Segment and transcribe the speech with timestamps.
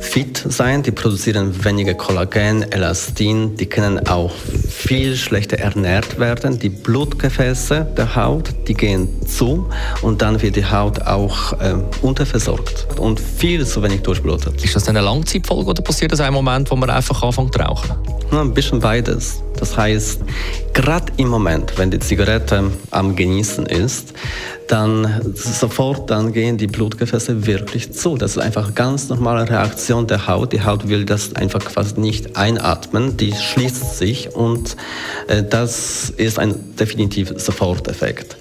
[0.00, 4.32] fit sein, die produzieren weniger Kollagen, Elastin, die können auch
[4.68, 6.58] viel schlechter ernährt werden.
[6.58, 9.68] Die Blutgefäße der Haut, die gehen zu
[10.02, 14.64] und dann wird die Haut auch äh, unterversorgt und viel zu wenig durchblutet.
[14.64, 17.92] Ist das eine Langzeitfolge oder passiert das ein Moment, wo man einfach anfängt zu rauchen?
[18.32, 19.43] Ein bisschen beides.
[19.58, 20.22] Das heißt,
[20.72, 24.12] gerade im Moment, wenn die Zigarette am Genießen ist,
[24.68, 28.16] dann sofort dann gehen die Blutgefäße wirklich zu.
[28.16, 30.52] Das ist einfach eine ganz normale Reaktion der Haut.
[30.52, 34.76] Die Haut will das einfach quasi nicht einatmen, die schließt sich und
[35.28, 38.36] äh, das ist ein definitiv Soforteffekt